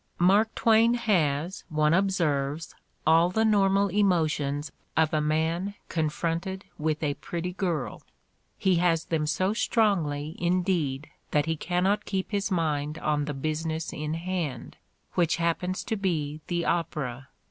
Mark 0.17 0.55
Twain 0.55 0.95
has, 0.95 1.63
one 1.69 1.93
observes, 1.93 2.73
all 3.05 3.29
the 3.29 3.45
normal 3.45 3.89
emotions 3.89 4.71
of 4.97 5.13
a 5.13 5.21
man 5.21 5.75
confronted 5.89 6.65
with 6.79 7.03
a 7.03 7.13
pretty 7.21 7.53
girl: 7.53 8.01
he 8.57 8.77
has 8.77 9.05
them 9.05 9.27
so 9.27 9.53
strongly 9.53 10.35
indeed 10.39 11.11
that 11.29 11.45
he 11.45 11.55
cannot 11.55 12.05
keep 12.05 12.31
his 12.31 12.49
mind 12.49 12.97
on 12.97 13.25
the 13.25 13.33
"business 13.35 13.93
in 13.93 14.15
hand," 14.15 14.75
which 15.13 15.35
happens 15.35 15.83
to 15.83 15.95
be 15.95 16.41
the 16.47 16.65
opera. 16.65 17.27